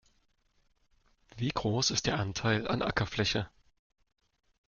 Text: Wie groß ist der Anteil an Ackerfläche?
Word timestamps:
Wie 1.37 1.49
groß 1.49 1.91
ist 1.91 2.07
der 2.07 2.17
Anteil 2.19 2.67
an 2.67 2.81
Ackerfläche? 2.81 3.47